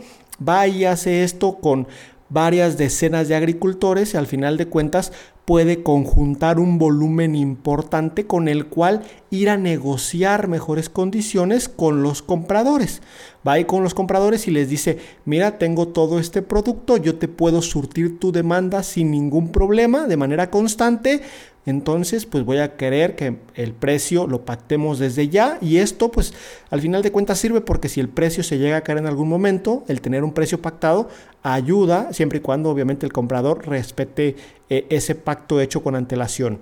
va 0.47 0.67
y 0.67 0.85
hace 0.85 1.25
esto 1.25 1.59
con 1.61 1.87
varias 2.29 2.77
decenas 2.77 3.29
de 3.29 3.35
agricultores 3.35 4.15
y 4.15 4.17
al 4.17 4.27
final 4.27 4.57
de 4.57 4.67
cuentas 4.67 5.13
puede 5.45 5.83
conjuntar 5.83 6.61
un 6.61 6.77
volumen 6.79 7.35
importante 7.35 8.27
con 8.27 8.49
el 8.49 8.67
cual 8.67 9.03
ir 9.31 9.49
a 9.49 9.57
negociar 9.57 10.47
mejores 10.47 10.91
condiciones 10.91 11.71
con 11.71 12.03
los 12.03 12.21
compradores. 12.21 13.01
Va 13.47 13.53
ahí 13.53 13.65
con 13.65 13.83
los 13.83 13.95
compradores 13.95 14.47
y 14.47 14.51
les 14.51 14.69
dice, 14.69 14.99
mira, 15.25 15.57
tengo 15.57 15.89
todo 15.89 16.19
este 16.19 16.43
producto, 16.43 16.99
yo 16.99 17.17
te 17.17 17.29
puedo 17.29 17.63
surtir 17.63 18.19
tu 18.19 18.31
demanda 18.31 18.83
sin 18.83 19.11
ningún 19.11 19.51
problema, 19.51 20.07
de 20.07 20.19
manera 20.19 20.51
constante, 20.51 21.23
entonces 21.69 22.25
pues 22.25 22.47
voy 22.47 22.59
a 22.59 22.77
querer 22.77 23.15
que 23.15 23.37
el 23.55 23.75
precio 23.75 24.27
lo 24.27 24.47
pactemos 24.47 24.99
desde 24.99 25.29
ya 25.29 25.59
y 25.61 25.77
esto 25.77 26.11
pues 26.11 26.33
al 26.71 26.81
final 26.81 27.03
de 27.03 27.13
cuentas 27.13 27.39
sirve 27.39 27.61
porque 27.61 27.91
si 27.91 28.01
el 28.01 28.09
precio 28.09 28.43
se 28.43 28.57
llega 28.57 28.79
a 28.79 28.81
caer 28.81 28.97
en 28.97 29.07
algún 29.07 29.29
momento, 29.29 29.85
el 29.87 30.01
tener 30.01 30.25
un 30.25 30.33
precio 30.33 30.63
pactado 30.63 31.11
ayuda 31.43 32.13
siempre 32.15 32.39
y 32.39 32.41
cuando 32.41 32.71
obviamente 32.71 33.05
el 33.05 33.13
comprador 33.13 33.69
respete 33.69 34.37
eh, 34.71 34.87
ese 34.89 35.15
pacto 35.15 35.61
hecho 35.61 35.83
con 35.83 35.95
antelación. 35.95 36.59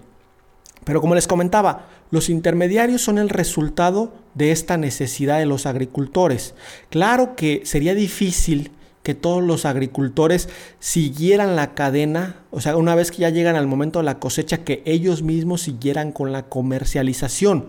Pero 0.85 1.01
como 1.01 1.15
les 1.15 1.29
comentaba, 1.29 1.87
los 2.11 2.29
intermediarios 2.29 3.01
son 3.01 3.19
el 3.19 3.29
resultado 3.29 4.13
de 4.35 4.51
esta 4.51 4.77
necesidad 4.77 5.39
de 5.39 5.47
los 5.47 5.67
agricultores. 5.67 6.55
Claro 6.91 7.37
que 7.37 7.63
sería 7.65 7.95
difícil 7.95 8.73
que 9.07 9.15
todos 9.15 9.41
los 9.41 9.67
agricultores 9.67 10.49
siguieran 10.81 11.55
la 11.55 11.75
cadena, 11.75 12.43
o 12.51 12.61
sea, 12.61 12.77
una 12.77 12.97
vez 12.97 13.13
que 13.13 13.19
ya 13.19 13.31
llegan 13.31 13.55
al 13.55 13.69
momento 13.69 14.01
de 14.01 14.05
la 14.05 14.19
cosecha, 14.19 14.65
que 14.65 14.83
ellos 14.85 15.23
mismos 15.23 15.61
siguieran 15.61 16.11
con 16.11 16.33
la 16.33 16.47
comercialización. 16.49 17.67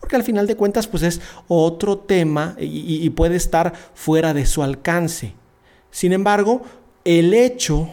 Porque 0.00 0.16
al 0.16 0.24
final 0.24 0.48
de 0.48 0.56
cuentas, 0.56 0.88
pues 0.88 1.04
es 1.04 1.20
otro 1.46 1.96
tema 1.96 2.56
y, 2.58 3.08
puede 3.10 3.36
estar 3.36 3.72
fuera 3.94 4.34
de 4.34 4.46
su 4.46 4.64
alcance. 4.64 5.34
Sin 5.92 6.12
embargo, 6.12 6.62
el 7.04 7.34
hecho 7.34 7.90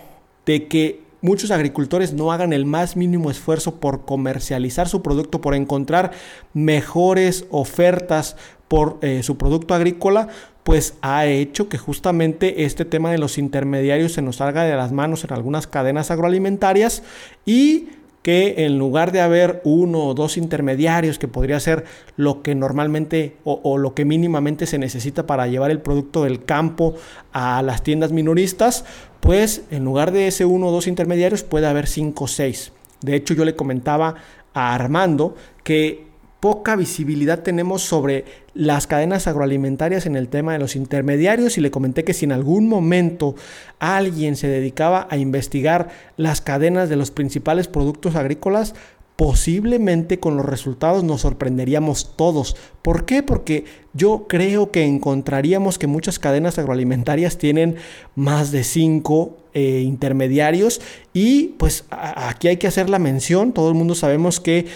de 0.48 0.68
que 0.68 1.04
muchos 1.22 1.52
agricultores 1.52 2.14
no 2.14 2.32
hagan 2.32 2.52
el 2.52 2.66
más 2.66 2.96
mínimo 2.96 3.30
esfuerzo 3.30 3.76
por 3.76 4.06
comercializar 4.06 4.90
su 4.90 5.04
producto, 5.04 5.40
por 5.40 5.54
encontrar 5.54 6.14
mejores 6.56 7.46
ofertas 7.52 8.38
por 8.68 8.98
eh, 9.02 9.22
su 9.22 9.38
producto 9.38 9.76
agrícola, 9.76 10.30
pues 10.68 10.96
ha 11.02 11.26
hecho 11.26 11.70
que 11.70 11.78
justamente 11.78 12.66
este 12.66 12.84
tema 12.84 13.10
de 13.10 13.18
los 13.18 13.38
intermediarios 13.38 14.12
se 14.12 14.22
nos 14.22 14.36
salga 14.36 14.66
de 14.66 14.76
las 14.76 14.92
manos 14.92 15.24
en 15.24 15.32
algunas 15.32 15.66
cadenas 15.66 16.12
agroalimentarias 16.12 17.04
y 17.46 17.88
que 18.22 18.66
en 18.66 18.78
lugar 18.78 19.14
de 19.14 19.22
haber 19.22 19.62
uno 19.64 20.04
o 20.04 20.14
dos 20.14 20.36
intermediarios, 20.36 21.20
que 21.20 21.30
podría 21.30 21.62
ser 21.62 21.86
lo 22.18 22.42
que 22.42 22.54
normalmente 22.54 23.38
o, 23.46 23.78
lo 23.78 23.94
que 23.94 24.04
mínimamente 24.04 24.66
se 24.66 24.78
necesita 24.78 25.26
para 25.26 25.48
llevar 25.48 25.72
el 25.72 25.80
producto 25.80 26.26
del 26.26 26.44
campo 26.44 26.96
a 27.32 27.62
las 27.62 27.82
tiendas 27.82 28.12
minoristas, 28.12 28.84
pues 29.22 29.62
en 29.72 29.86
lugar 29.86 30.12
de 30.12 30.28
ese 30.28 30.44
uno 30.44 30.68
o 30.68 30.72
dos 30.74 30.88
intermediarios 30.88 31.44
puede 31.44 31.68
haber 31.68 31.88
cinco 31.88 32.26
o 32.26 32.28
seis. 32.28 32.74
De 33.00 33.16
hecho, 33.16 33.34
yo 33.34 33.46
le 33.46 33.56
comentaba 33.56 34.16
a 34.54 34.76
Armando 34.76 35.34
que 35.64 36.08
poca 36.40 36.76
visibilidad 36.76 37.44
tenemos 37.44 37.82
sobre 37.82 38.26
las 38.54 38.88
cadenas 38.88 39.28
agroalimentarias 39.28 40.06
en 40.06 40.16
el 40.16 40.30
tema 40.30 40.54
de 40.54 40.60
los 40.60 40.76
intermediarios 40.76 41.58
y 41.58 41.62
le 41.62 41.72
comenté 41.72 42.04
que 42.04 42.14
si 42.14 42.26
en 42.26 42.32
algún 42.32 42.68
momento 42.68 43.36
alguien 43.80 44.36
se 44.36 44.48
dedicaba 44.48 45.08
a 45.10 45.18
investigar 45.18 45.90
las 46.16 46.42
cadenas 46.42 46.90
de 46.90 46.96
los 46.96 47.12
principales 47.12 47.68
productos 47.68 48.16
agrícolas, 48.16 48.76
posiblemente 49.18 50.20
con 50.20 50.38
los 50.38 50.46
resultados 50.46 51.04
nos 51.04 51.22
sorprenderíamos 51.22 52.16
todos. 52.16 52.56
¿Por 52.84 53.06
qué? 53.06 53.24
Porque 53.24 53.66
yo 53.94 54.28
creo 54.30 54.70
que 54.72 54.86
encontraríamos 54.86 55.80
que 55.80 55.88
muchas 55.88 56.20
cadenas 56.20 56.60
agroalimentarias 56.60 57.40
tienen 57.40 57.78
más 58.16 58.52
de 58.52 58.64
cinco 58.64 59.38
eh, 59.56 59.82
intermediarios 59.84 60.82
y 61.14 61.56
pues 61.58 61.86
aquí 61.90 62.48
hay 62.48 62.58
que 62.58 62.68
hacer 62.68 62.92
la 62.92 63.00
mención, 63.00 63.54
todo 63.54 63.70
el 63.70 63.76
mundo 63.76 63.96
sabemos 63.96 64.40
que 64.40 64.68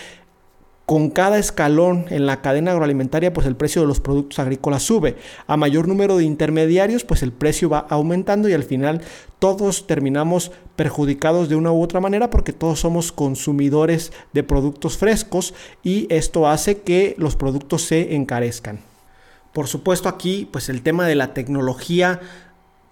con 0.92 1.10
cada 1.10 1.40
escalón 1.40 2.04
en 2.10 2.26
la 2.26 2.42
cadena 2.42 2.72
agroalimentaria, 2.72 3.32
pues 3.32 3.48
el 3.48 3.56
precio 3.56 3.82
de 3.82 3.88
los 3.88 4.02
productos 4.02 4.40
agrícolas 4.40 4.84
sube. 4.84 5.16
A 5.48 5.56
mayor 5.56 5.88
número 5.88 6.18
de 6.18 6.26
intermediarios, 6.26 7.06
pues 7.06 7.24
el 7.24 7.32
precio 7.32 7.70
va 7.70 7.88
aumentando 7.90 8.50
y 8.50 8.54
al 8.54 8.66
final 8.66 9.00
todos 9.40 9.88
terminamos 9.88 10.52
perjudicados 10.76 11.48
de 11.48 11.56
una 11.56 11.72
u 11.72 11.82
otra 11.82 12.02
manera 12.02 12.30
porque 12.30 12.52
todos 12.52 12.82
somos 12.82 13.14
consumidores 13.14 14.12
de 14.34 14.44
productos 14.44 14.98
frescos 14.98 15.54
y 15.82 16.14
esto 16.14 16.46
hace 16.46 16.82
que 16.82 17.16
los 17.18 17.38
productos 17.38 17.84
se 17.84 18.14
encarezcan. 18.14 18.82
Por 19.54 19.68
supuesto 19.68 20.10
aquí, 20.10 20.46
pues 20.52 20.68
el 20.68 20.82
tema 20.82 21.08
de 21.08 21.16
la 21.16 21.34
tecnología 21.34 22.20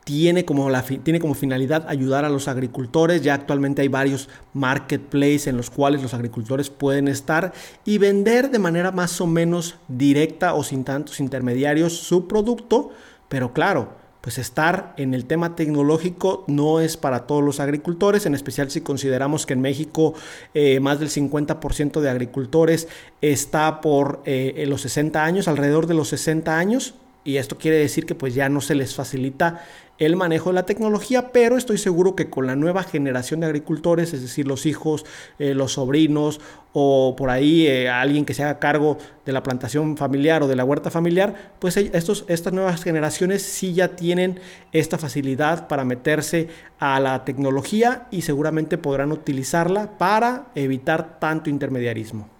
tiene 0.10 0.44
como, 0.44 0.72
la, 0.72 0.82
tiene 0.82 1.20
como 1.20 1.36
finalidad 1.36 1.86
ayudar 1.88 2.25
a 2.25 2.30
los 2.30 2.48
agricultores. 2.48 3.22
Ya 3.22 3.36
actualmente 3.36 3.84
hay 3.84 3.89
varios 3.89 4.28
marketplaces 4.54 5.46
en 5.46 5.56
los 5.56 5.70
cuales 5.70 6.01
los 6.01 6.16
agricultores 6.16 6.72
pueden 6.72 7.08
estar 7.08 7.54
y 7.86 8.00
vender 8.00 8.50
de 8.50 8.58
manera 8.58 8.92
más 8.92 9.22
o 9.22 9.28
menos 9.28 9.75
directa 9.88 10.56
o 10.56 10.63
sin 10.63 10.84
tantos 10.84 11.20
intermediarios 11.20 11.96
su 11.96 12.28
producto. 12.28 12.89
Pero 13.28 13.54
claro, 13.54 13.94
pues 14.22 14.39
estar 14.39 14.96
en 14.98 15.13
el 15.13 15.25
tema 15.25 15.56
tecnológico 15.56 16.44
no 16.48 16.80
es 16.80 16.98
para 16.98 17.28
todos 17.28 17.44
los 17.44 17.60
agricultores, 17.60 18.25
en 18.25 18.34
especial 18.34 18.72
si 18.72 18.82
consideramos 18.82 19.46
que 19.46 19.54
en 19.54 19.62
México 19.62 20.16
eh, 20.56 20.80
más 20.80 21.00
del 21.00 21.10
50% 21.10 22.01
de 22.01 22.10
agricultores 22.10 22.88
está 23.22 23.80
por 23.80 24.24
eh, 24.25 24.66
los 24.68 24.82
60 24.82 25.24
años, 25.24 25.48
alrededor 25.48 25.86
de 25.86 25.94
los 25.94 26.08
60 26.08 26.58
años 26.58 26.96
y 27.24 27.38
esto 27.38 27.58
quiere 27.58 27.78
decir 27.78 28.06
que 28.06 28.16
pues 28.16 28.34
ya 28.34 28.50
no 28.50 28.62
se 28.62 28.75
les 28.75 28.96
facilita 28.96 29.63
el 30.00 30.15
manejo 30.15 30.50
de 30.50 30.56
la 30.56 30.65
tecnología, 30.65 31.32
pero 31.32 31.58
estoy 31.58 31.77
seguro 31.77 32.15
que 32.15 32.29
con 32.29 32.48
la 32.48 32.56
nueva 32.56 32.84
generación 32.84 33.41
de 33.41 33.48
agricultores, 33.48 34.13
es 34.13 34.22
decir, 34.22 34.48
los 34.48 34.65
hijos, 34.65 35.06
eh, 35.38 35.53
los 35.53 35.74
sobrinos 35.74 36.39
o 36.72 37.15
por 37.18 37.29
ahí 37.29 37.68
eh, 37.68 37.89
alguien 37.89 38.25
que 38.25 38.34
se 38.34 38.44
haga 38.44 38.60
cargo 38.60 38.98
de 39.25 39.34
la 39.34 39.44
plantación 39.44 39.98
familiar 39.98 40.41
o 40.41 40.48
de 40.48 40.56
la 40.56 40.63
huerta 40.63 40.89
familiar, 40.89 41.53
pues 41.60 41.75
estos, 41.77 42.25
estas 42.27 42.53
nuevas 42.53 42.84
generaciones 42.84 43.41
sí 43.41 43.74
ya 43.74 43.96
tienen 43.96 44.39
esta 44.72 44.98
facilidad 44.98 45.68
para 45.68 45.84
meterse 45.84 46.48
a 46.79 47.00
la 47.00 47.25
tecnología 47.25 48.08
y 48.10 48.22
seguramente 48.22 48.77
podrán 48.77 49.12
utilizarla 49.12 49.98
para 49.98 50.46
evitar 50.56 51.20
tanto 51.20 51.50
intermediarismo. 51.50 52.38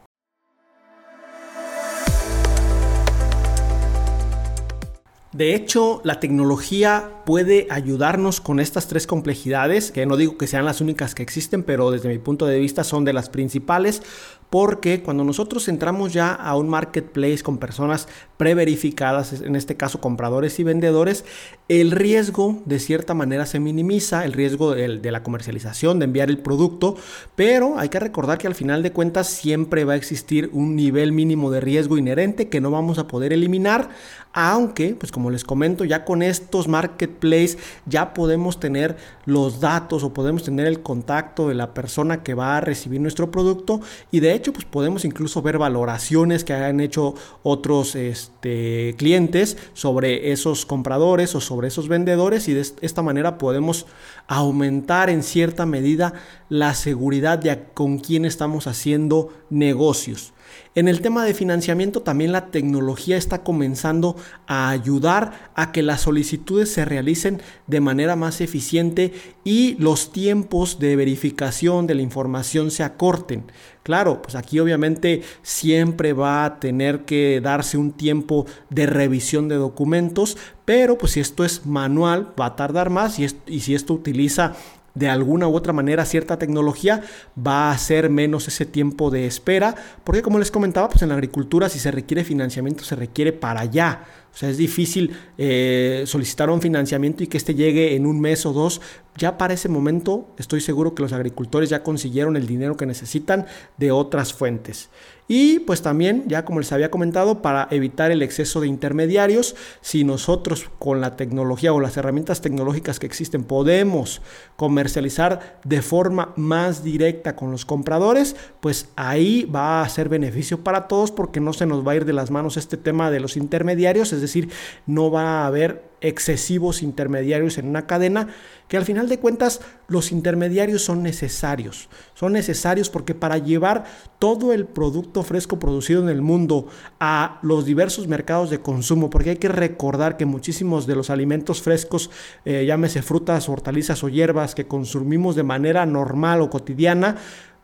De 5.32 5.54
hecho, 5.54 6.02
la 6.04 6.20
tecnología 6.20 7.22
puede 7.24 7.68
ayudarnos 7.70 8.42
con 8.42 8.60
estas 8.60 8.88
tres 8.88 9.06
complejidades, 9.06 9.92
que 9.92 10.08
no 10.08 10.18
digo 10.18 10.38
que 10.40 10.48
sean 10.48 10.66
las 10.66 10.82
únicas 10.82 11.14
que 11.14 11.22
existen, 11.22 11.62
pero 11.62 11.92
desde 11.92 12.10
mi 12.10 12.18
punto 12.18 12.48
de 12.48 12.58
vista 12.58 12.84
son 12.84 13.06
de 13.06 13.14
las 13.14 13.30
principales, 13.30 14.02
porque 14.50 15.04
cuando 15.04 15.24
nosotros 15.24 15.68
entramos 15.68 16.14
ya 16.14 16.34
a 16.34 16.56
un 16.56 16.70
marketplace 16.70 17.44
con 17.44 17.58
personas 17.58 18.08
preverificadas, 18.38 19.42
en 19.42 19.56
este 19.56 19.76
caso 19.76 20.02
compradores 20.02 20.60
y 20.60 20.64
vendedores, 20.64 21.26
el 21.68 21.92
riesgo 21.92 22.62
de 22.66 22.80
cierta 22.80 23.14
manera 23.14 23.46
se 23.46 23.60
minimiza, 23.60 24.26
el 24.26 24.34
riesgo 24.34 24.74
de, 24.74 24.98
de, 24.98 25.12
la 25.12 25.24
comercialización, 25.24 26.00
de 26.00 26.06
enviar 26.06 26.30
el 26.30 26.40
producto, 26.40 26.96
pero 27.36 27.78
hay 27.78 27.90
que 27.90 28.00
recordar 28.00 28.38
que 28.38 28.48
al 28.48 28.56
final 28.56 28.82
de 28.82 28.92
cuentas 28.92 29.28
siempre 29.28 29.84
va 29.84 29.94
a 29.94 29.98
existir 29.98 30.50
un 30.54 30.76
nivel 30.76 31.12
mínimo 31.12 31.52
de 31.52 31.60
riesgo 31.60 31.98
inherente 31.98 32.50
que 32.50 32.62
no 32.62 32.72
vamos 32.72 32.98
a 32.98 33.08
poder 33.08 33.34
eliminar, 33.34 33.90
aunque, 34.32 34.96
pues 34.96 35.12
como 35.12 35.32
les 35.32 35.44
comento, 35.44 35.86
ya 35.86 36.06
con 36.06 36.22
estos 36.22 36.68
marketplaces 36.68 37.58
ya 37.86 38.14
podemos 38.14 38.60
tener 38.60 38.98
los 39.26 39.60
datos 39.60 40.04
o 40.04 40.14
podemos 40.14 40.44
tener 40.44 40.66
el 40.66 40.82
contacto 40.82 41.50
de 41.50 41.56
la 41.56 41.74
persona 41.74 42.24
que 42.24 42.36
va 42.36 42.58
a 42.58 42.62
recibir 42.62 43.02
nuestro 43.02 43.32
producto 43.32 43.82
y 44.12 44.20
de 44.22 44.34
hecho, 44.40 44.54
pues 44.54 44.66
podemos 44.66 45.06
incluso 45.06 45.42
ver 45.42 45.58
valoraciones 45.58 46.44
que 46.44 46.54
han 46.54 46.80
hecho 46.80 47.14
otros 47.44 47.96
este, 47.96 48.96
clientes 48.98 49.58
sobre 49.74 50.32
esos 50.32 50.66
compradores 50.66 51.36
o 51.36 51.42
sobre 51.42 51.68
esos 51.68 51.88
vendedores 51.88 52.48
y 52.48 52.54
de 52.54 52.66
esta 52.82 53.02
manera 53.02 53.38
podemos 53.38 53.86
aumentar 54.28 55.10
en 55.10 55.24
cierta 55.24 55.66
medida 55.66 56.14
la 56.50 56.74
seguridad 56.74 57.38
de 57.38 57.66
con 57.74 58.00
quién 58.00 58.26
estamos 58.26 58.66
haciendo 58.68 59.30
negocios. 59.50 60.34
En 60.76 60.88
el 60.88 61.02
tema 61.02 61.26
de 61.26 61.34
financiamiento 61.34 62.02
también 62.02 62.32
la 62.32 62.52
tecnología 62.52 63.18
está 63.18 63.44
comenzando 63.44 64.16
a 64.48 64.70
ayudar 64.70 65.52
a 65.56 65.72
que 65.72 65.82
las 65.82 66.02
solicitudes 66.02 66.72
se 66.72 66.86
realicen 66.86 67.42
de 67.68 67.82
manera 67.82 68.16
más 68.16 68.42
eficiente 68.42 69.14
y 69.44 69.76
los 69.80 70.12
tiempos 70.12 70.80
de 70.80 70.96
verificación 70.96 71.88
de 71.88 71.96
la 71.96 72.02
información 72.02 72.72
se 72.72 72.84
acorten. 72.84 73.46
Claro, 73.84 74.22
pues 74.22 74.36
aquí 74.36 74.60
obviamente 74.60 75.24
siempre 75.42 76.14
va 76.14 76.46
a 76.46 76.60
tener 76.60 77.06
que 77.06 77.42
darse 77.42 77.78
un 77.78 77.92
tiempo 77.92 78.46
de 78.70 78.86
revisión 78.86 79.48
de 79.48 79.56
documentos, 79.56 80.38
pero 80.66 80.98
pues 80.98 81.14
si 81.14 81.20
esto 81.20 81.44
es 81.44 81.66
manual 81.66 82.34
va 82.40 82.48
a 82.48 82.56
tardar 82.56 82.90
más 82.90 83.18
y, 83.18 83.26
y 83.48 83.62
si 83.62 83.74
esto 83.74 83.94
utiliza 83.94 84.54
de 84.96 85.10
alguna 85.10 85.48
u 85.48 85.56
otra 85.56 85.74
manera 85.74 86.06
cierta 86.06 86.38
tecnología, 86.38 87.02
va 87.38 87.72
a 87.72 87.78
ser 87.78 88.10
menos 88.10 88.48
ese 88.48 88.66
tiempo 88.66 89.10
de 89.10 89.26
espera, 89.26 89.76
porque 90.04 90.22
como 90.22 90.40
les 90.40 90.52
comentaba, 90.52 90.90
pues 90.90 91.02
en 91.02 91.10
la 91.10 91.16
agricultura 91.16 91.70
si 91.70 91.80
se 91.80 91.92
requiere 91.92 92.24
financiamiento 92.24 92.84
se 92.84 92.96
requiere 92.96 93.34
para 93.34 93.62
allá. 93.62 94.04
O 94.34 94.38
sea, 94.38 94.50
es 94.50 94.58
difícil 94.58 95.16
eh, 95.38 96.04
solicitar 96.06 96.50
un 96.50 96.62
financiamiento 96.62 97.24
y 97.24 97.28
que 97.28 97.38
este 97.38 97.56
llegue 97.56 97.96
en 97.96 98.06
un 98.06 98.20
mes 98.22 98.46
o 98.46 98.54
dos. 98.54 98.82
Ya 99.18 99.38
para 99.38 99.54
ese 99.54 99.70
momento 99.70 100.28
estoy 100.38 100.62
seguro 100.62 100.96
que 100.96 101.02
los 101.02 101.14
agricultores 101.14 101.70
ya 101.70 101.84
consiguieron 101.84 102.38
el 102.38 102.48
dinero 102.48 102.78
que 102.78 102.86
necesitan 102.86 103.46
de 103.78 103.92
otras 103.92 104.34
fuentes. 104.34 104.90
Y 105.32 105.60
pues 105.60 105.84
también, 105.84 106.24
ya 106.28 106.44
como 106.44 106.60
les 106.60 106.72
había 106.72 106.90
comentado, 106.90 107.44
para 107.44 107.68
evitar 107.70 108.10
el 108.10 108.24
exceso 108.24 108.62
de 108.62 108.68
intermediarios, 108.68 109.56
si 109.80 110.04
nosotros 110.04 110.72
con 110.80 111.02
la 111.02 111.16
tecnología 111.18 111.72
o 111.72 111.80
las 111.80 111.98
herramientas 111.98 112.42
tecnológicas 112.42 113.00
que 113.00 113.06
existen 113.06 113.44
podemos 113.44 114.24
comercializar 114.56 115.60
de 115.64 115.84
forma 115.84 116.34
más 116.36 116.84
directa 116.84 117.36
con 117.36 117.52
los 117.52 117.64
compradores, 117.64 118.36
pues 118.60 118.90
ahí 118.96 119.44
va 119.46 119.84
a 119.84 119.90
ser 119.90 120.10
beneficio 120.10 120.64
para 120.64 120.88
todos 120.88 121.12
porque 121.12 121.40
no 121.40 121.54
se 121.54 121.68
nos 121.68 121.88
va 121.88 121.92
a 121.92 121.98
ir 121.98 122.06
de 122.06 122.14
las 122.14 122.32
manos 122.32 122.58
este 122.58 122.78
tema 122.78 123.12
de 123.12 123.20
los 123.20 123.38
intermediarios, 123.38 124.12
es 124.20 124.22
decir, 124.22 124.50
no 124.86 125.10
va 125.10 125.42
a 125.42 125.48
haber 125.48 125.90
excesivos 126.02 126.82
intermediarios 126.82 127.58
en 127.58 127.68
una 127.68 127.86
cadena, 127.86 128.30
que 128.68 128.78
al 128.78 128.86
final 128.86 129.10
de 129.10 129.20
cuentas 129.20 129.62
los 129.88 130.12
intermediarios 130.12 130.84
son 130.84 131.02
necesarios. 131.02 131.90
Son 132.14 132.34
necesarios 132.34 132.90
porque 132.90 133.16
para 133.16 133.38
llevar 133.38 133.86
todo 134.20 134.54
el 134.54 134.66
producto 134.66 135.24
fresco 135.24 135.58
producido 135.58 136.04
en 136.04 136.10
el 136.10 136.22
mundo 136.22 136.68
a 137.00 137.40
los 137.42 137.66
diversos 137.66 138.08
mercados 138.08 138.50
de 138.50 138.62
consumo, 138.62 139.10
porque 139.10 139.32
hay 139.32 139.38
que 139.38 139.50
recordar 139.50 140.18
que 140.18 140.26
muchísimos 140.26 140.86
de 140.86 140.96
los 140.96 141.10
alimentos 141.10 141.62
frescos, 141.62 142.12
eh, 142.46 142.66
llámese 142.66 143.02
frutas, 143.02 143.50
hortalizas 143.50 144.04
o 144.04 144.10
hierbas 144.10 144.56
que 144.56 144.68
consumimos 144.68 145.36
de 145.36 145.44
manera 145.44 145.86
normal 145.86 146.42
o 146.42 146.50
cotidiana, 146.50 147.18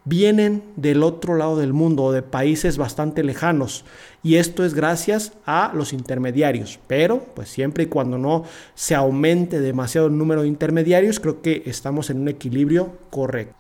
vienen 0.06 0.64
del 0.76 1.04
otro 1.04 1.36
lado 1.36 1.58
del 1.58 1.74
mundo, 1.74 2.12
de 2.12 2.22
países 2.22 2.78
bastante 2.78 3.24
lejanos. 3.24 3.84
Y 4.24 4.36
esto 4.36 4.64
es 4.64 4.74
gracias 4.74 5.34
a 5.46 5.72
los 5.74 5.92
intermediarios. 5.94 6.80
Pero, 6.88 7.26
pues 7.36 7.50
siempre 7.50 7.84
y 7.84 7.88
cuando 7.88 8.18
no 8.18 8.44
se 8.76 8.96
aumente 8.96 9.60
demasiado 9.60 10.08
el 10.08 10.18
número 10.18 10.44
de 10.44 10.48
intermediarios, 10.48 11.20
creo 11.20 11.42
que 11.42 11.64
estamos 11.66 12.10
en 12.10 12.22
un 12.22 12.30
equilibrio 12.30 12.94
correcto. 13.10 13.56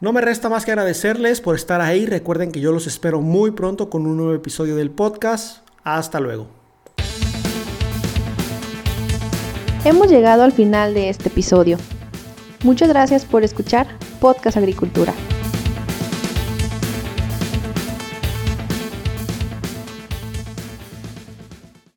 No 0.00 0.14
me 0.14 0.22
resta 0.22 0.48
más 0.48 0.64
que 0.64 0.70
agradecerles 0.70 1.42
por 1.42 1.54
estar 1.54 1.82
ahí. 1.82 2.06
Recuerden 2.06 2.52
que 2.52 2.60
yo 2.60 2.72
los 2.72 2.86
espero 2.86 3.20
muy 3.20 3.50
pronto 3.50 3.90
con 3.90 4.06
un 4.06 4.16
nuevo 4.16 4.34
episodio 4.34 4.74
del 4.76 4.90
podcast. 4.90 5.58
Hasta 5.84 6.20
luego. 6.20 6.48
Hemos 9.84 10.10
llegado 10.10 10.42
al 10.42 10.52
final 10.52 10.94
de 10.94 11.10
este 11.10 11.28
episodio. 11.28 11.76
Muchas 12.64 12.88
gracias 12.88 13.24
por 13.24 13.44
escuchar 13.44 13.86
Podcast 14.20 14.56
Agricultura. 14.56 15.14